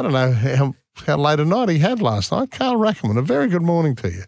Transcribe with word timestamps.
I 0.00 0.02
don't 0.02 0.12
know 0.12 0.32
how, 0.32 0.74
how 1.06 1.16
late 1.18 1.40
a 1.40 1.44
night 1.44 1.68
he 1.68 1.78
had 1.78 2.00
last 2.00 2.32
night. 2.32 2.50
Carl 2.50 2.76
Rackemann, 2.76 3.18
a 3.18 3.22
very 3.22 3.48
good 3.48 3.60
morning 3.60 3.94
to 3.96 4.10
you. 4.10 4.22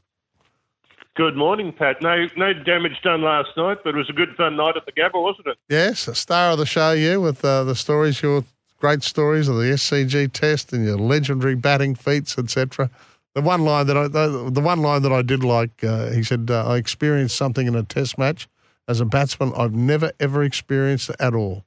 Good 1.16 1.34
morning, 1.34 1.73
Pat. 1.73 2.02
No, 2.02 2.29
no 2.37 2.52
damage 2.52 3.01
done 3.02 3.23
last 3.23 3.56
night, 3.56 3.79
but 3.82 3.95
it 3.95 3.96
was 3.96 4.10
a 4.10 4.12
good 4.12 4.37
fun 4.37 4.56
night 4.56 4.77
at 4.77 4.84
the 4.84 4.93
Gabba, 4.93 5.23
wasn't 5.23 5.46
it? 5.46 5.56
Yes, 5.70 6.06
a 6.09 6.15
star 6.15 6.51
of 6.51 6.59
the 6.59 6.66
show, 6.66 6.93
you, 6.93 7.23
with 7.23 7.43
uh, 7.43 7.65
the 7.65 7.74
stories, 7.74 8.20
your 8.20 8.45
great 8.80 9.02
stories 9.02 9.48
of 9.48 9.56
the 9.56 9.62
SCG 9.62 10.30
test 10.34 10.74
and 10.74 10.84
your 10.84 10.98
legendary 10.98 11.55
batting 11.55 11.95
feats, 11.95 12.37
etc. 12.37 12.91
The 13.34 13.41
one 13.41 13.65
line 13.65 13.87
that 13.87 13.96
I, 13.96 14.09
the, 14.09 14.51
the 14.52 14.60
one 14.60 14.82
line 14.82 15.01
that 15.01 15.12
I 15.12 15.23
did 15.23 15.43
like, 15.43 15.82
uh, 15.82 16.10
he 16.10 16.23
said, 16.23 16.51
uh, 16.51 16.66
"I 16.66 16.77
experienced 16.77 17.34
something 17.34 17.66
in 17.66 17.74
a 17.74 17.82
test 17.82 18.18
match 18.18 18.46
as 18.87 19.01
a 19.01 19.07
batsman 19.07 19.54
I've 19.57 19.73
never 19.73 20.12
ever 20.20 20.43
experienced 20.43 21.10
at 21.18 21.34
all: 21.34 21.65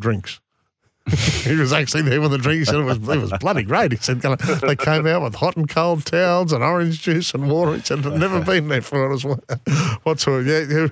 drinks." 0.00 0.40
he 1.44 1.54
was 1.54 1.72
actually 1.72 2.02
there 2.02 2.20
with 2.20 2.32
the 2.32 2.38
drink. 2.38 2.58
He 2.58 2.64
said 2.64 2.76
it 2.76 2.84
was, 2.84 2.96
it 2.96 3.20
was 3.20 3.32
bloody 3.38 3.62
great. 3.62 3.92
He 3.92 3.98
said 3.98 4.20
they 4.20 4.74
came 4.74 5.06
out 5.06 5.22
with 5.22 5.36
hot 5.36 5.56
and 5.56 5.68
cold 5.68 6.04
towels 6.04 6.52
and 6.52 6.64
orange 6.64 7.00
juice 7.00 7.32
and 7.32 7.48
water. 7.48 7.76
He 7.76 7.82
said, 7.82 8.04
I've 8.04 8.18
never 8.18 8.40
been 8.40 8.66
there 8.68 8.82
for 8.82 9.10
it 9.10 9.14
as 9.14 9.24
well. 9.24 9.40
What's 10.02 10.26
all? 10.26 10.44
Yeah, 10.44 10.60
you, 10.62 10.90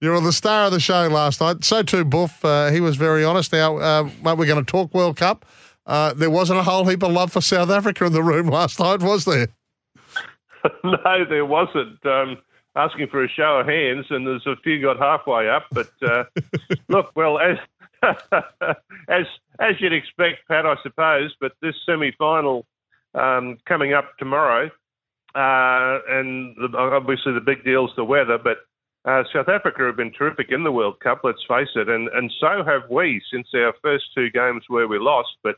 you 0.00 0.10
were 0.10 0.20
the 0.20 0.32
star 0.32 0.66
of 0.66 0.72
the 0.72 0.80
show 0.80 1.06
last 1.06 1.40
night. 1.40 1.62
So 1.64 1.84
too, 1.84 2.04
Buff. 2.04 2.44
Uh, 2.44 2.70
he 2.70 2.80
was 2.80 2.96
very 2.96 3.24
honest. 3.24 3.52
Now, 3.52 3.76
uh, 3.76 4.02
mate, 4.24 4.36
we're 4.36 4.46
going 4.46 4.64
to 4.64 4.70
talk 4.70 4.92
World 4.92 5.16
Cup. 5.16 5.46
Uh, 5.86 6.12
there 6.14 6.30
wasn't 6.30 6.58
a 6.58 6.64
whole 6.64 6.84
heap 6.84 7.04
of 7.04 7.12
love 7.12 7.30
for 7.30 7.40
South 7.40 7.70
Africa 7.70 8.04
in 8.04 8.12
the 8.12 8.24
room 8.24 8.48
last 8.48 8.80
night, 8.80 9.00
was 9.00 9.24
there? 9.26 9.46
no, 10.84 11.24
there 11.28 11.46
wasn't. 11.46 12.04
Um, 12.04 12.38
asking 12.76 13.08
for 13.08 13.24
a 13.24 13.28
show 13.28 13.60
of 13.60 13.66
hands, 13.66 14.06
and 14.10 14.26
there's 14.26 14.46
a 14.46 14.56
few 14.62 14.80
got 14.80 14.98
halfway 14.98 15.48
up. 15.48 15.64
But 15.72 15.90
uh, 16.02 16.24
look, 16.88 17.10
well, 17.16 17.38
as 17.38 17.58
as 19.08 19.26
as 19.58 19.80
you'd 19.80 19.92
expect, 19.92 20.46
Pat, 20.48 20.66
I 20.66 20.76
suppose. 20.82 21.34
But 21.40 21.52
this 21.62 21.74
semi-final 21.86 22.66
um, 23.14 23.58
coming 23.66 23.92
up 23.92 24.16
tomorrow, 24.18 24.66
uh, 25.34 25.98
and 26.08 26.56
the, 26.56 26.76
obviously 26.76 27.32
the 27.32 27.40
big 27.40 27.64
deal 27.64 27.86
is 27.86 27.92
the 27.96 28.04
weather. 28.04 28.38
But 28.38 28.58
uh, 29.04 29.24
South 29.32 29.48
Africa 29.48 29.84
have 29.86 29.96
been 29.96 30.12
terrific 30.12 30.50
in 30.50 30.64
the 30.64 30.72
World 30.72 31.00
Cup. 31.00 31.20
Let's 31.24 31.44
face 31.48 31.68
it, 31.74 31.88
and 31.88 32.08
and 32.08 32.32
so 32.40 32.64
have 32.64 32.90
we 32.90 33.22
since 33.32 33.48
our 33.54 33.74
first 33.82 34.04
two 34.14 34.30
games 34.30 34.64
where 34.68 34.88
we 34.88 34.98
lost. 34.98 35.36
But 35.42 35.56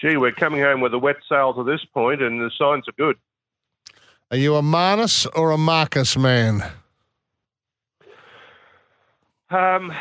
gee, 0.00 0.16
we're 0.16 0.32
coming 0.32 0.60
home 0.60 0.80
with 0.80 0.94
a 0.94 0.98
wet 0.98 1.16
sail 1.28 1.54
to 1.54 1.64
this 1.64 1.84
point, 1.92 2.22
and 2.22 2.40
the 2.40 2.50
signs 2.58 2.88
are 2.88 2.92
good. 2.96 3.16
Are 4.30 4.36
you 4.36 4.56
a 4.56 4.62
Marnus 4.62 5.26
or 5.36 5.52
a 5.52 5.58
Marcus 5.58 6.16
man? 6.16 6.64
Um, 9.50 9.92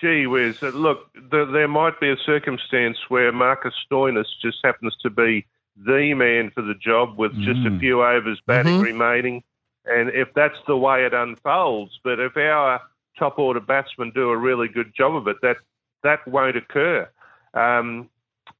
gee 0.00 0.26
whiz, 0.26 0.62
uh, 0.62 0.68
look, 0.68 1.12
the, 1.14 1.44
there 1.44 1.68
might 1.68 1.98
be 2.00 2.10
a 2.10 2.16
circumstance 2.24 2.98
where 3.08 3.32
Marcus 3.32 3.74
Stoinis 3.90 4.26
just 4.40 4.58
happens 4.64 4.96
to 5.02 5.10
be 5.10 5.46
the 5.76 6.14
man 6.14 6.50
for 6.54 6.62
the 6.62 6.74
job 6.74 7.18
with 7.18 7.32
mm. 7.32 7.44
just 7.44 7.66
a 7.66 7.70
mm. 7.70 7.80
few 7.80 8.02
overs 8.02 8.40
batting 8.46 8.74
mm-hmm. 8.74 8.82
remaining. 8.82 9.42
And 9.84 10.10
if 10.10 10.28
that's 10.34 10.58
the 10.66 10.76
way 10.76 11.04
it 11.04 11.14
unfolds, 11.14 11.98
but 12.04 12.20
if 12.20 12.36
our 12.36 12.80
top 13.18 13.38
order 13.38 13.60
batsmen 13.60 14.12
do 14.14 14.30
a 14.30 14.36
really 14.36 14.68
good 14.68 14.92
job 14.94 15.16
of 15.16 15.26
it, 15.28 15.36
that 15.42 15.56
that 16.02 16.26
won't 16.28 16.56
occur. 16.56 17.08
Um, 17.54 18.08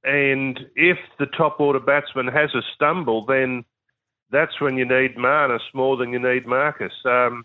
and 0.05 0.59
if 0.75 0.99
the 1.19 1.27
top 1.27 1.61
order 1.61 1.81
batsman 1.81 2.29
has 2.29 2.55
a 2.55 2.63
stumble, 2.75 3.25
then 3.27 3.65
that's 4.31 4.61
when 4.61 4.77
you 4.77 4.85
need 4.85 5.17
Marnus 5.17 5.63
more 5.75 5.97
than 5.97 6.13
you 6.13 6.19
need 6.19 6.47
Marcus. 6.47 6.93
Um, 7.05 7.45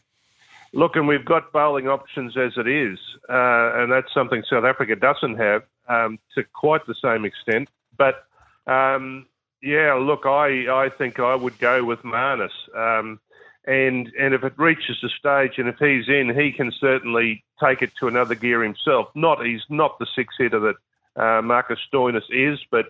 Look, 0.73 0.95
and 0.95 1.07
we've 1.07 1.23
got 1.23 1.51
bowling 1.51 1.87
options 1.87 2.35
as 2.35 2.53
it 2.57 2.67
is, 2.67 2.97
uh, 3.29 3.73
and 3.75 3.91
that's 3.91 4.11
something 4.13 4.43
South 4.49 4.65
Africa 4.65 4.95
doesn't 4.95 5.37
have 5.37 5.61
um, 5.87 6.17
to 6.35 6.43
quite 6.53 6.85
the 6.87 6.95
same 6.95 7.25
extent. 7.25 7.69
But 7.95 8.25
um, 8.65 9.27
yeah, 9.61 9.93
look, 9.93 10.25
I, 10.25 10.85
I 10.85 10.89
think 10.89 11.19
I 11.19 11.35
would 11.35 11.59
go 11.59 11.83
with 11.83 11.99
Marnus. 11.99 12.51
Um, 12.75 13.19
and 13.65 14.11
and 14.19 14.33
if 14.33 14.43
it 14.43 14.53
reaches 14.57 14.97
the 15.01 15.09
stage, 15.09 15.57
and 15.57 15.69
if 15.69 15.77
he's 15.77 16.09
in, 16.09 16.35
he 16.37 16.51
can 16.51 16.71
certainly 16.79 17.43
take 17.63 17.81
it 17.81 17.91
to 17.99 18.07
another 18.07 18.35
gear 18.35 18.63
himself. 18.63 19.09
Not 19.15 19.45
he's 19.45 19.61
not 19.69 19.99
the 19.99 20.07
six 20.15 20.33
hitter 20.37 20.59
that 20.59 21.21
uh, 21.21 21.41
Marcus 21.41 21.79
Stoinis 21.93 22.23
is, 22.29 22.59
but 22.71 22.87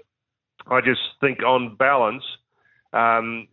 I 0.68 0.82
just 0.82 1.02
think 1.20 1.44
on 1.44 1.76
balance, 1.76 2.24
um, 2.94 3.48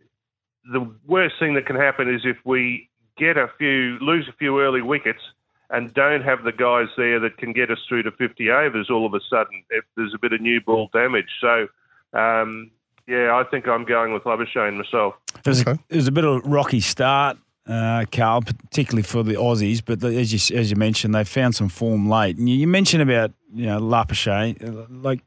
the 0.71 0.89
worst 1.05 1.35
thing 1.39 1.53
that 1.55 1.65
can 1.65 1.75
happen 1.75 2.13
is 2.13 2.21
if 2.23 2.37
we 2.45 2.89
get 3.21 3.37
a 3.37 3.47
few, 3.59 3.99
lose 4.01 4.27
a 4.27 4.33
few 4.33 4.59
early 4.59 4.81
wickets, 4.81 5.21
and 5.69 5.93
don't 5.93 6.23
have 6.23 6.43
the 6.43 6.51
guys 6.51 6.87
there 6.97 7.19
that 7.19 7.37
can 7.37 7.53
get 7.53 7.69
us 7.69 7.77
through 7.87 8.03
to 8.03 8.11
50 8.11 8.49
overs 8.49 8.89
all 8.89 9.05
of 9.05 9.13
a 9.13 9.19
sudden 9.29 9.63
if 9.69 9.85
there's 9.95 10.13
a 10.13 10.17
bit 10.19 10.33
of 10.33 10.41
new 10.41 10.59
ball 10.59 10.89
damage. 10.91 11.29
So, 11.39 11.67
um, 12.13 12.71
yeah, 13.07 13.33
I 13.35 13.43
think 13.49 13.67
I'm 13.67 13.85
going 13.85 14.11
with 14.11 14.23
Labuschagne 14.23 14.75
myself. 14.75 15.13
It 15.37 15.47
was, 15.47 15.61
okay. 15.61 15.71
a, 15.71 15.79
it 15.89 15.95
was 15.95 16.07
a 16.07 16.11
bit 16.11 16.25
of 16.25 16.43
a 16.43 16.49
rocky 16.49 16.81
start, 16.81 17.37
uh, 17.67 18.05
Carl, 18.11 18.41
particularly 18.41 19.03
for 19.03 19.23
the 19.23 19.35
Aussies. 19.35 19.81
But 19.85 20.03
as 20.03 20.33
you 20.33 20.57
as 20.57 20.71
you 20.71 20.75
mentioned, 20.75 21.15
they 21.15 21.23
found 21.23 21.55
some 21.55 21.69
form 21.69 22.09
late. 22.09 22.37
And 22.37 22.49
you, 22.49 22.55
you 22.55 22.67
mentioned 22.67 23.03
about 23.03 23.31
you 23.53 23.67
know 23.67 23.79
Labuschagne, 23.79 24.61
uh, 24.63 24.87
like. 24.89 25.21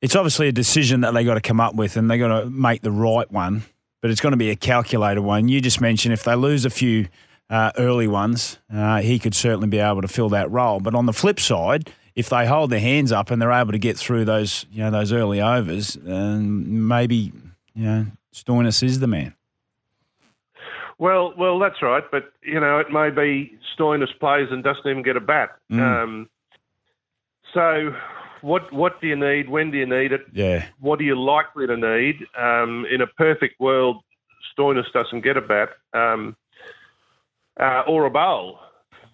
It's 0.00 0.14
obviously 0.14 0.48
a 0.48 0.52
decision 0.52 1.00
that 1.00 1.14
they 1.14 1.24
got 1.24 1.34
to 1.34 1.40
come 1.40 1.60
up 1.60 1.74
with, 1.74 1.96
and 1.96 2.10
they 2.10 2.18
got 2.18 2.42
to 2.42 2.50
make 2.50 2.82
the 2.82 2.90
right 2.90 3.30
one 3.32 3.64
but 4.04 4.10
it's 4.10 4.20
going 4.20 4.32
to 4.32 4.36
be 4.36 4.50
a 4.50 4.54
calculated 4.54 5.22
one. 5.22 5.48
You 5.48 5.62
just 5.62 5.80
mentioned 5.80 6.12
if 6.12 6.24
they 6.24 6.34
lose 6.34 6.66
a 6.66 6.70
few 6.70 7.08
uh, 7.48 7.72
early 7.78 8.06
ones, 8.06 8.58
uh, 8.70 9.00
he 9.00 9.18
could 9.18 9.34
certainly 9.34 9.66
be 9.66 9.78
able 9.78 10.02
to 10.02 10.08
fill 10.08 10.28
that 10.28 10.50
role. 10.50 10.78
But 10.78 10.94
on 10.94 11.06
the 11.06 11.14
flip 11.14 11.40
side, 11.40 11.90
if 12.14 12.28
they 12.28 12.44
hold 12.44 12.68
their 12.68 12.80
hands 12.80 13.12
up 13.12 13.30
and 13.30 13.40
they're 13.40 13.50
able 13.50 13.72
to 13.72 13.78
get 13.78 13.96
through 13.96 14.26
those, 14.26 14.66
you 14.70 14.82
know, 14.82 14.90
those 14.90 15.10
early 15.10 15.40
overs, 15.40 15.96
um, 16.06 16.86
maybe 16.86 17.32
you 17.74 17.86
know 17.86 18.06
Stoinis 18.34 18.82
is 18.82 19.00
the 19.00 19.06
man. 19.06 19.34
Well, 20.98 21.32
well, 21.38 21.58
that's 21.58 21.80
right. 21.80 22.04
But 22.10 22.30
you 22.42 22.60
know, 22.60 22.80
it 22.80 22.90
may 22.90 23.08
be 23.08 23.56
Stoinis 23.74 24.10
plays 24.20 24.48
and 24.50 24.62
doesn't 24.62 24.86
even 24.86 25.02
get 25.02 25.16
a 25.16 25.20
bat. 25.20 25.56
Mm. 25.72 25.80
Um, 25.80 26.28
so 27.54 27.96
what 28.44 28.70
what 28.72 29.00
do 29.00 29.08
you 29.08 29.16
need? 29.16 29.48
When 29.48 29.70
do 29.70 29.78
you 29.78 29.86
need 29.86 30.12
it? 30.12 30.26
Yeah. 30.32 30.66
What 30.78 31.00
are 31.00 31.04
you 31.04 31.18
likely 31.20 31.66
to 31.66 31.76
need? 31.76 32.16
Um, 32.38 32.84
in 32.92 33.00
a 33.00 33.06
perfect 33.06 33.58
world, 33.58 34.02
Stoinis 34.52 34.92
doesn't 34.92 35.22
get 35.22 35.36
a 35.36 35.40
bat 35.40 35.70
um, 35.94 36.36
uh, 37.58 37.82
or 37.88 38.04
a 38.04 38.10
bowl. 38.10 38.58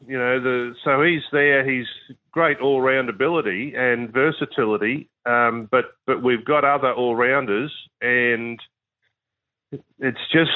You 0.06 0.18
know, 0.18 0.40
the 0.40 0.74
so 0.84 1.02
he's 1.02 1.22
there. 1.30 1.68
He's 1.68 1.86
great 2.32 2.58
all 2.58 2.80
round 2.80 3.08
ability 3.08 3.74
and 3.76 4.12
versatility. 4.12 5.08
Um, 5.24 5.68
but 5.70 5.92
but 6.06 6.22
we've 6.22 6.44
got 6.44 6.64
other 6.64 6.92
all 6.92 7.14
rounders, 7.14 7.72
and 8.00 8.60
it's 10.00 10.26
just 10.32 10.50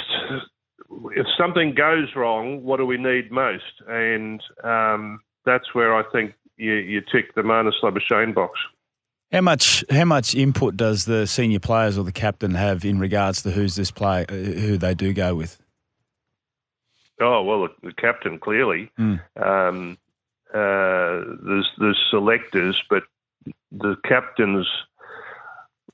if 1.15 1.27
something 1.39 1.75
goes 1.75 2.09
wrong, 2.17 2.65
what 2.65 2.79
do 2.79 2.87
we 2.87 2.97
need 2.97 3.31
most? 3.31 3.83
And 3.87 4.43
um, 4.65 5.21
that's 5.47 5.75
where 5.75 5.95
I 5.95 6.03
think 6.11 6.35
you, 6.57 6.75
you 6.75 7.01
tick 7.01 7.35
the 7.35 7.43
Marnus 7.43 7.75
Labuschagne 7.83 8.35
box. 8.35 8.59
How 9.33 9.41
much 9.41 9.85
how 9.91 10.05
much 10.05 10.35
input 10.35 10.77
does 10.77 11.07
the 11.07 11.27
senior 11.27 11.59
players 11.59 11.99
or 11.99 12.05
the 12.05 12.13
captain 12.13 12.55
have 12.55 12.85
in 12.85 13.01
regards 13.01 13.43
to 13.43 13.51
who's 13.51 13.75
this 13.75 13.91
play 13.91 14.25
uh, 14.29 14.33
who 14.33 14.79
they 14.79 14.95
do 14.95 15.13
go 15.13 15.35
with? 15.35 15.61
Oh 17.21 17.43
well, 17.43 17.69
the, 17.83 17.93
captain 17.93 18.39
clearly. 18.39 18.91
Mm. 18.99 19.21
Um, 19.37 19.99
uh, 20.51 21.35
there's 21.43 21.69
there's 21.79 22.01
selectors, 22.11 22.81
but 22.89 23.03
the 23.73 23.97
captain's 24.05 24.69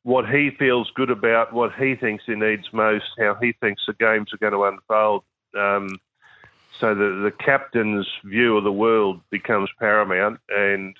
what 0.02 0.28
he 0.28 0.50
feels 0.58 0.90
good 0.94 1.10
about, 1.10 1.52
what 1.52 1.72
he 1.74 1.94
thinks 1.94 2.24
he 2.26 2.34
needs 2.34 2.64
most, 2.72 3.04
how 3.18 3.36
he 3.40 3.52
thinks 3.60 3.82
the 3.86 3.94
games 3.94 4.32
are 4.32 4.38
going 4.38 4.52
to 4.52 4.64
unfold. 4.64 5.22
Um, 5.58 5.88
so 6.80 6.94
the, 6.94 7.20
the 7.22 7.44
captain's 7.44 8.06
view 8.24 8.56
of 8.56 8.64
the 8.64 8.72
world 8.72 9.20
becomes 9.30 9.68
paramount, 9.78 10.40
and 10.48 10.96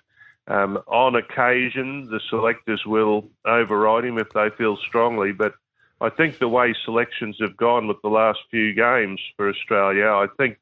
um, 0.47 0.79
on 0.87 1.17
occasion 1.17 2.09
the 2.11 2.21
selectors 2.29 2.83
will 2.87 3.29
override 3.45 4.05
him 4.05 4.19
if 4.19 4.31
they 4.31 4.51
feel 4.57 4.77
strongly. 4.89 5.33
But 5.33 5.55
I 6.01 6.11
think 6.11 6.39
the 6.39 6.49
way 6.49 6.75
selections 6.85 7.37
have 7.41 7.57
gone 7.57 7.89
with 7.89 8.01
the 8.03 8.09
last 8.09 8.41
few 8.51 8.75
games 8.75 9.21
for 9.37 9.49
Australia, 9.49 10.07
I 10.07 10.27
think 10.37 10.59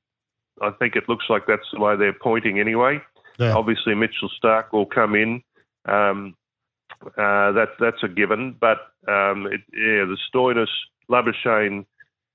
I 0.60 0.70
think 0.70 0.96
it 0.96 1.08
looks 1.08 1.26
like 1.28 1.46
that's 1.46 1.70
the 1.72 1.80
way 1.80 1.96
they're 1.96 2.12
pointing 2.12 2.60
anyway. 2.60 3.00
Yeah. 3.38 3.54
Obviously, 3.54 3.94
Mitchell 3.94 4.30
Starc 4.42 4.72
will 4.72 4.86
come 4.86 5.14
in. 5.14 5.42
Um, 5.84 6.34
Uh, 7.16 7.52
that 7.52 7.70
that's 7.78 8.02
a 8.02 8.08
given. 8.08 8.56
But 8.58 8.78
um, 9.06 9.46
it, 9.46 9.62
yeah, 9.72 10.04
the 10.10 10.18
Stoinis 10.26 10.74
Labuschagne 11.08 11.86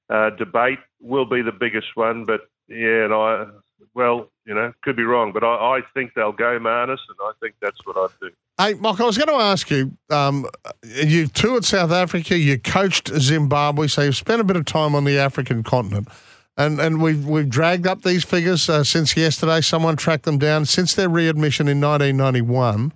uh, 0.10 0.30
debate 0.38 0.80
will 1.02 1.26
be 1.26 1.42
the 1.42 1.52
biggest 1.52 1.92
one. 1.96 2.24
But 2.24 2.42
yeah, 2.68 3.06
and 3.06 3.14
I 3.14 3.46
well, 3.94 4.30
you 4.46 4.54
know, 4.54 4.74
could 4.82 4.96
be 4.96 5.04
wrong, 5.04 5.32
but 5.32 5.44
I, 5.44 5.78
I 5.78 5.82
think 5.94 6.14
they'll 6.16 6.32
go 6.32 6.60
Marnus, 6.60 7.00
and 7.10 7.18
I 7.22 7.32
think 7.40 7.56
that's 7.62 7.80
what 7.86 7.98
I'd 7.98 8.20
do. 8.20 8.30
Hey, 8.58 8.74
Mike, 8.76 9.00
I 9.00 9.06
was 9.06 9.18
going 9.18 9.30
to 9.30 9.44
ask 9.44 9.70
you. 9.70 9.98
Um, 10.10 10.46
you 10.84 11.28
toured 11.28 11.66
South 11.66 11.92
Africa, 11.92 12.38
you 12.38 12.60
coached 12.60 13.10
Zimbabwe, 13.10 13.88
so 13.88 14.02
you've 14.04 14.16
spent 14.16 14.42
a 14.42 14.44
bit 14.44 14.56
of 14.56 14.66
time 14.66 14.96
on 14.96 15.06
the 15.06 15.18
African 15.18 15.64
continent. 15.64 16.08
And 16.56 16.80
and 16.80 17.02
we've 17.02 17.26
we've 17.26 17.50
dragged 17.50 17.88
up 17.88 18.04
these 18.04 18.24
figures 18.24 18.70
uh, 18.70 18.84
since 18.84 19.18
yesterday. 19.18 19.62
Someone 19.62 19.96
tracked 19.96 20.26
them 20.26 20.38
down 20.38 20.66
since 20.66 20.94
their 20.94 21.10
readmission 21.10 21.68
in 21.68 21.82
1991. 21.82 22.94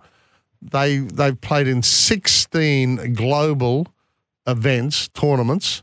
They 0.61 0.99
they've 0.99 1.39
played 1.41 1.67
in 1.67 1.81
16 1.81 3.13
global 3.13 3.87
events, 4.45 5.07
tournaments, 5.07 5.81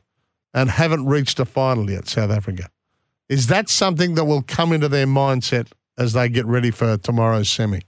and 0.52 0.70
haven't 0.70 1.06
reached 1.06 1.40
a 1.40 1.44
final 1.44 1.90
yet. 1.90 2.06
South 2.06 2.30
Africa. 2.30 2.70
Is 3.28 3.46
that 3.46 3.68
something 3.68 4.14
that 4.14 4.24
will 4.24 4.42
come 4.42 4.72
into 4.72 4.88
their 4.88 5.06
mindset 5.06 5.72
as 5.96 6.12
they 6.12 6.28
get 6.28 6.46
ready 6.46 6.70
for 6.70 6.96
tomorrow's 6.96 7.48
semi? 7.48 7.82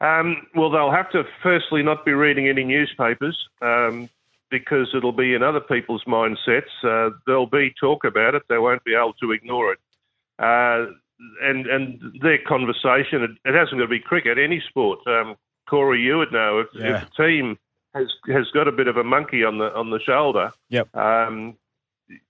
Um, 0.00 0.46
well, 0.54 0.70
they'll 0.70 0.90
have 0.90 1.10
to 1.12 1.24
firstly 1.42 1.82
not 1.82 2.04
be 2.04 2.12
reading 2.12 2.48
any 2.48 2.64
newspapers 2.64 3.38
um, 3.60 4.08
because 4.50 4.88
it'll 4.94 5.12
be 5.12 5.34
in 5.34 5.42
other 5.42 5.60
people's 5.60 6.02
mindsets. 6.04 6.70
Uh, 6.82 7.10
there'll 7.26 7.46
be 7.46 7.72
talk 7.80 8.04
about 8.04 8.34
it; 8.34 8.42
they 8.48 8.58
won't 8.58 8.82
be 8.84 8.94
able 8.94 9.14
to 9.14 9.30
ignore 9.30 9.72
it. 9.72 9.78
Uh, 10.38 10.86
and 11.40 11.66
and 11.66 12.00
their 12.20 12.38
conversation, 12.38 13.22
it, 13.22 13.30
it, 13.44 13.54
hasn't 13.54 13.78
got 13.78 13.84
to 13.84 13.88
be 13.88 14.00
cricket, 14.00 14.38
any 14.38 14.60
sport. 14.68 14.98
Um, 15.06 15.36
Corey, 15.68 16.00
you 16.00 16.18
would 16.18 16.32
know 16.32 16.58
if, 16.58 16.66
yeah. 16.74 16.96
if 16.96 17.08
a 17.08 17.22
team 17.22 17.58
has 17.94 18.08
has 18.26 18.50
got 18.52 18.66
a 18.66 18.72
bit 18.72 18.88
of 18.88 18.96
a 18.96 19.04
monkey 19.04 19.44
on 19.44 19.58
the 19.58 19.72
on 19.74 19.90
the 19.90 20.00
shoulder. 20.00 20.52
Yep. 20.70 20.96
Um, 20.96 21.56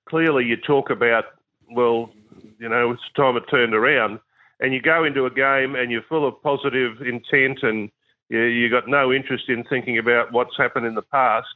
clearly, 0.07 0.45
you 0.45 0.57
talk 0.59 0.91
about 0.91 1.25
well, 1.75 2.11
you 2.59 2.69
know, 2.69 2.93
it's 2.93 3.03
time 3.17 3.37
it 3.37 3.45
turned 3.51 3.75
around 3.75 4.21
and 4.61 4.73
you 4.73 4.81
go 4.81 5.05
into 5.05 5.27
a 5.27 5.31
game 5.31 5.75
and 5.75 5.91
you're 5.91 6.03
full 6.09 6.27
of 6.27 6.41
positive 6.43 7.03
intent 7.03 7.63
and 7.63 7.91
you, 8.29 8.41
you 8.43 8.71
got 8.71 8.89
no 8.89 9.13
interest 9.13 9.49
in 9.49 9.65
thinking 9.65 9.99
about 9.99 10.33
what's 10.33 10.57
happened 10.57 10.87
in 10.87 10.95
the 10.95 11.03
past 11.03 11.49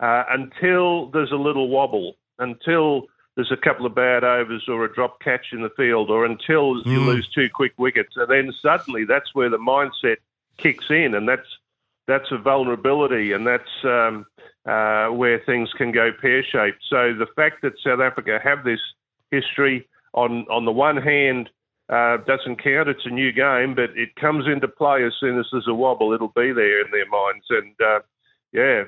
uh, 0.00 0.24
until 0.30 1.10
there's 1.10 1.32
a 1.32 1.36
little 1.36 1.68
wobble, 1.68 2.14
until 2.38 3.06
there's 3.36 3.52
a 3.52 3.56
couple 3.56 3.86
of 3.86 3.94
bad 3.94 4.24
overs 4.24 4.64
or 4.66 4.84
a 4.84 4.92
drop 4.92 5.20
catch 5.20 5.46
in 5.52 5.62
the 5.62 5.70
field, 5.76 6.10
or 6.10 6.24
until 6.24 6.74
mm. 6.74 6.86
you 6.86 7.00
lose 7.00 7.28
two 7.28 7.48
quick 7.48 7.72
wickets, 7.78 8.14
and 8.16 8.28
then 8.28 8.52
suddenly 8.60 9.04
that's 9.04 9.34
where 9.34 9.50
the 9.50 9.58
mindset 9.58 10.16
kicks 10.56 10.86
in, 10.90 11.14
and 11.14 11.28
that's 11.28 11.46
that's 12.06 12.32
a 12.32 12.38
vulnerability, 12.38 13.32
and 13.32 13.46
that's 13.46 13.84
um, 13.84 14.26
uh, 14.64 15.08
where 15.08 15.38
things 15.40 15.70
can 15.76 15.92
go 15.92 16.10
pear 16.12 16.42
shaped. 16.42 16.82
So 16.88 17.12
the 17.14 17.28
fact 17.36 17.62
that 17.62 17.74
South 17.84 18.00
Africa 18.00 18.40
have 18.42 18.64
this 18.64 18.80
history 19.30 19.88
on 20.14 20.46
on 20.50 20.64
the 20.64 20.72
one 20.72 20.96
hand 20.96 21.50
uh, 21.88 22.18
doesn't 22.26 22.62
count. 22.62 22.88
It's 22.88 23.06
a 23.06 23.10
new 23.10 23.32
game, 23.32 23.74
but 23.74 23.90
it 23.96 24.14
comes 24.16 24.46
into 24.46 24.68
play 24.68 25.04
as 25.04 25.12
soon 25.18 25.38
as 25.38 25.46
there's 25.50 25.68
a 25.68 25.74
wobble. 25.74 26.12
It'll 26.12 26.28
be 26.28 26.52
there 26.52 26.84
in 26.84 26.90
their 26.90 27.08
minds, 27.08 27.46
and 27.50 27.74
uh, 27.80 28.00
yeah, 28.52 28.84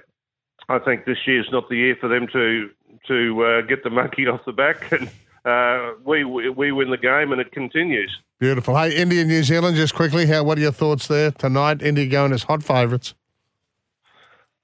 I 0.69 0.79
think 0.79 1.05
this 1.05 1.19
year's 1.27 1.49
not 1.51 1.69
the 1.69 1.77
year 1.77 1.97
for 2.01 2.09
them 2.09 2.27
to 2.33 2.71
to 3.09 3.45
uh, 3.45 3.61
get 3.63 3.85
the 3.85 3.91
monkey 3.91 4.27
off 4.29 4.45
the 4.45 4.53
back, 4.53 4.93
and 4.93 5.11
uh, 5.45 5.95
we 6.05 6.25
we 6.25 6.73
win 6.73 6.91
the 6.91 6.99
game, 6.99 7.33
and 7.33 7.41
it 7.41 7.53
continues. 7.53 8.15
Beautiful. 8.39 8.77
Hey, 8.77 8.97
India, 8.97 9.25
New 9.25 9.43
Zealand, 9.43 9.77
just 9.77 9.95
quickly, 9.95 10.27
how 10.27 10.45
what 10.45 10.59
are 10.59 10.63
your 10.63 10.73
thoughts 10.73 11.07
there 11.09 11.31
tonight? 11.31 11.83
India 11.83 12.07
going 12.07 12.33
as 12.33 12.45
hot 12.45 12.63
favourites. 12.63 13.15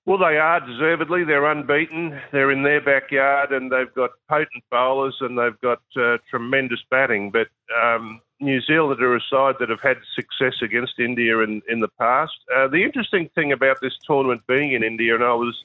Well, 0.06 0.18
they 0.18 0.38
are 0.38 0.60
deservedly. 0.60 1.24
They're 1.24 1.50
unbeaten. 1.50 2.20
They're 2.30 2.52
in 2.52 2.62
their 2.62 2.80
backyard, 2.80 3.50
and 3.50 3.72
they've 3.72 3.92
got 3.92 4.10
potent 4.28 4.62
bowlers 4.70 5.16
and 5.20 5.36
they've 5.36 5.60
got 5.60 5.82
uh, 5.96 6.18
tremendous 6.30 6.78
batting. 6.88 7.32
But 7.32 7.48
um, 7.76 8.20
New 8.38 8.60
Zealand 8.60 9.02
are 9.02 9.16
a 9.16 9.20
side 9.28 9.56
that 9.58 9.68
have 9.68 9.80
had 9.80 9.96
success 10.14 10.54
against 10.62 11.00
India 11.00 11.40
in, 11.40 11.60
in 11.68 11.80
the 11.80 11.88
past. 11.98 12.34
Uh, 12.56 12.68
the 12.68 12.84
interesting 12.84 13.28
thing 13.34 13.50
about 13.50 13.78
this 13.82 13.94
tournament 14.06 14.42
being 14.46 14.72
in 14.72 14.84
India, 14.84 15.16
and 15.16 15.24
I 15.24 15.34
was 15.34 15.56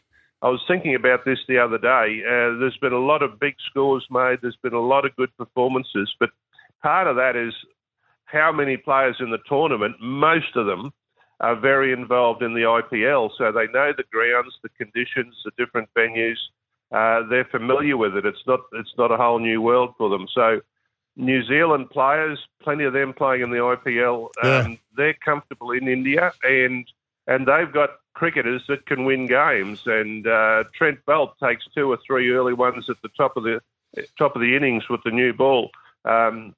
I 0.41 0.49
was 0.49 0.61
thinking 0.67 0.95
about 0.95 1.23
this 1.23 1.37
the 1.47 1.59
other 1.59 1.77
day. 1.77 2.23
Uh, 2.25 2.57
there's 2.57 2.77
been 2.81 2.93
a 2.93 2.97
lot 2.97 3.21
of 3.21 3.39
big 3.39 3.53
scores 3.69 4.07
made. 4.09 4.39
There's 4.41 4.57
been 4.63 4.73
a 4.73 4.81
lot 4.81 5.05
of 5.05 5.15
good 5.17 5.29
performances, 5.37 6.11
but 6.19 6.31
part 6.81 7.05
of 7.05 7.15
that 7.17 7.35
is 7.35 7.53
how 8.25 8.51
many 8.51 8.75
players 8.75 9.17
in 9.19 9.29
the 9.29 9.37
tournament. 9.47 9.97
Most 10.01 10.55
of 10.55 10.65
them 10.65 10.91
are 11.41 11.55
very 11.55 11.91
involved 11.91 12.43
in 12.43 12.53
the 12.53 12.61
IPL, 12.61 13.31
so 13.37 13.51
they 13.51 13.67
know 13.67 13.91
the 13.95 14.03
grounds, 14.11 14.53
the 14.61 14.69
conditions, 14.69 15.35
the 15.43 15.51
different 15.57 15.89
venues. 15.95 16.37
Uh, 16.91 17.27
they're 17.27 17.45
familiar 17.45 17.97
with 17.97 18.15
it. 18.15 18.25
It's 18.25 18.45
not 18.45 18.61
it's 18.73 18.93
not 18.97 19.11
a 19.11 19.17
whole 19.17 19.39
new 19.39 19.61
world 19.61 19.95
for 19.97 20.09
them. 20.09 20.27
So 20.33 20.61
New 21.15 21.43
Zealand 21.43 21.89
players, 21.89 22.39
plenty 22.61 22.83
of 22.83 22.93
them 22.93 23.13
playing 23.13 23.41
in 23.41 23.49
the 23.49 23.57
IPL, 23.57 24.25
um, 24.43 24.71
yeah. 24.71 24.75
they're 24.95 25.13
comfortable 25.13 25.71
in 25.71 25.87
India, 25.87 26.31
and 26.43 26.87
and 27.27 27.47
they've 27.47 27.71
got 27.71 27.89
cricketers 28.13 28.63
that 28.67 28.85
can 28.85 29.05
win 29.05 29.25
games. 29.25 29.81
And 29.85 30.27
uh, 30.27 30.65
Trent 30.75 30.99
Boult 31.07 31.33
takes 31.41 31.65
two 31.73 31.91
or 31.91 31.97
three 32.05 32.31
early 32.31 32.53
ones 32.53 32.87
at 32.89 32.97
the 33.01 33.09
top 33.09 33.35
of 33.35 33.43
the 33.43 33.61
top 34.17 34.35
of 34.35 34.41
the 34.41 34.55
innings 34.55 34.89
with 34.89 35.01
the 35.03 35.11
new 35.11 35.33
ball. 35.33 35.71
Um, 36.05 36.55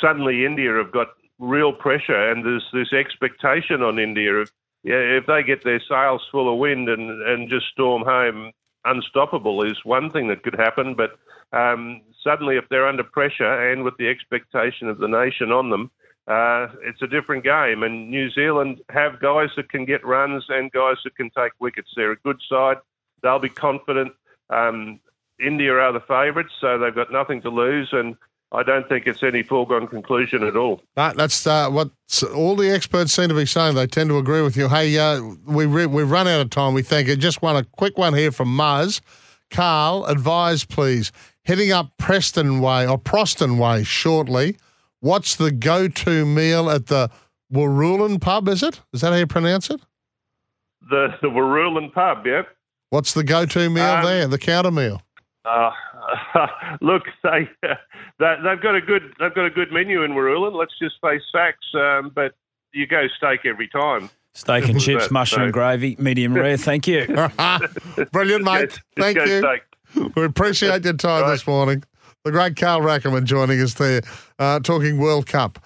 suddenly, 0.00 0.44
India 0.44 0.72
have 0.74 0.92
got 0.92 1.08
real 1.40 1.72
pressure, 1.72 2.30
and 2.30 2.44
there's 2.44 2.68
this 2.72 2.92
expectation 2.92 3.82
on 3.82 3.98
India. 3.98 4.42
If, 4.42 4.50
yeah, 4.84 5.18
if 5.18 5.26
they 5.26 5.42
get 5.42 5.64
their 5.64 5.80
sails 5.80 6.22
full 6.30 6.52
of 6.52 6.58
wind 6.58 6.88
and, 6.88 7.22
and 7.22 7.48
just 7.48 7.66
storm 7.68 8.02
home, 8.02 8.52
unstoppable 8.84 9.62
is 9.62 9.84
one 9.84 10.10
thing 10.10 10.28
that 10.28 10.42
could 10.42 10.54
happen. 10.54 10.94
But 10.94 11.18
um, 11.52 12.02
suddenly, 12.22 12.56
if 12.56 12.68
they're 12.68 12.86
under 12.86 13.04
pressure 13.04 13.70
and 13.70 13.82
with 13.82 13.96
the 13.98 14.08
expectation 14.08 14.88
of 14.88 14.98
the 14.98 15.08
nation 15.08 15.50
on 15.50 15.70
them, 15.70 15.90
uh, 16.28 16.68
it's 16.82 17.02
a 17.02 17.06
different 17.06 17.42
game. 17.42 17.82
And 17.82 18.10
New 18.10 18.30
Zealand 18.30 18.80
have 18.90 19.20
guys 19.20 19.48
that 19.56 19.70
can 19.70 19.84
get 19.84 20.04
runs 20.04 20.44
and 20.48 20.70
guys 20.70 20.96
that 21.04 21.16
can 21.16 21.30
take 21.30 21.52
wickets. 21.58 21.90
They're 21.96 22.12
a 22.12 22.16
good 22.16 22.40
side. 22.48 22.76
They'll 23.22 23.38
be 23.38 23.48
confident. 23.48 24.12
Um, 24.48 25.00
India 25.38 25.72
are 25.72 25.92
the 25.92 26.00
favourites, 26.00 26.52
so 26.60 26.78
they've 26.78 26.94
got 26.94 27.10
nothing 27.10 27.42
to 27.42 27.50
lose. 27.50 27.88
And 27.92 28.16
I 28.52 28.64
don't 28.64 28.88
think 28.88 29.06
it's 29.06 29.22
any 29.22 29.44
foregone 29.44 29.86
conclusion 29.86 30.42
at 30.42 30.56
all. 30.56 30.82
No, 30.96 31.12
that's 31.14 31.46
uh, 31.46 31.70
what 31.70 31.90
all 32.34 32.56
the 32.56 32.70
experts 32.70 33.12
seem 33.12 33.28
to 33.28 33.34
be 33.34 33.46
saying. 33.46 33.76
They 33.76 33.86
tend 33.86 34.10
to 34.10 34.18
agree 34.18 34.42
with 34.42 34.56
you. 34.56 34.68
Hey, 34.68 34.98
uh, 34.98 35.22
we 35.46 35.66
re- 35.66 35.86
we've 35.86 36.10
run 36.10 36.26
out 36.26 36.40
of 36.40 36.50
time. 36.50 36.74
We 36.74 36.82
thank 36.82 37.06
you. 37.06 37.14
Just 37.14 37.42
want 37.42 37.58
a 37.58 37.68
quick 37.76 37.96
one 37.96 38.14
here 38.14 38.32
from 38.32 38.48
Muzz. 38.48 39.00
Carl, 39.50 40.04
advise 40.06 40.64
please. 40.64 41.12
Heading 41.44 41.70
up 41.70 41.92
Preston 41.96 42.60
Way 42.60 42.86
or 42.86 42.98
Proston 42.98 43.56
Way 43.58 43.84
shortly. 43.84 44.56
What's 45.00 45.36
the 45.36 45.50
go-to 45.50 46.26
meal 46.26 46.68
at 46.70 46.86
the 46.86 47.10
Wooroolin 47.52 48.20
pub? 48.20 48.48
Is 48.48 48.62
it? 48.62 48.80
Is 48.92 49.00
that 49.00 49.12
how 49.12 49.18
you 49.18 49.26
pronounce 49.26 49.70
it? 49.70 49.80
The 50.90 51.14
the 51.22 51.28
Wooroolin 51.28 51.92
pub. 51.92 52.26
Yep. 52.26 52.48
What's 52.90 53.14
the 53.14 53.22
go-to 53.22 53.70
meal 53.70 53.84
um, 53.84 54.04
there? 54.04 54.26
The 54.26 54.38
counter 54.38 54.72
meal. 54.72 55.02
Uh, 55.44 55.70
look, 56.80 57.04
they, 57.22 57.48
they've 57.62 58.60
got 58.62 58.74
a 58.74 58.80
good 58.80 59.14
they've 59.18 59.34
got 59.34 59.46
a 59.46 59.50
good 59.50 59.72
menu 59.72 60.02
in 60.02 60.12
Wooroolin. 60.12 60.54
Let's 60.54 60.78
just 60.78 60.96
face 61.00 61.22
facts. 61.32 61.66
Um, 61.74 62.10
but 62.14 62.34
you 62.72 62.86
go 62.86 63.06
steak 63.16 63.40
every 63.44 63.68
time. 63.68 64.10
Steak 64.34 64.68
and 64.68 64.80
chips, 64.80 65.04
that, 65.04 65.12
mushroom 65.12 65.48
so. 65.48 65.52
gravy, 65.52 65.96
medium 65.98 66.34
rare. 66.34 66.56
Thank 66.56 66.86
you. 66.86 67.04
Brilliant, 68.12 68.44
mate. 68.44 68.70
Just, 68.70 68.80
Thank 68.96 69.16
you. 69.16 69.38
Steak. 69.40 70.14
We 70.14 70.24
appreciate 70.24 70.84
your 70.84 70.94
time 70.94 71.22
right. 71.22 71.30
this 71.30 71.46
morning. 71.46 71.82
The 72.24 72.30
great 72.30 72.54
Carl 72.54 72.80
Rackemann 72.80 73.24
joining 73.24 73.60
us 73.60 73.74
there, 73.74 74.02
uh, 74.38 74.60
talking 74.60 74.98
World 74.98 75.26
Cup. 75.26 75.58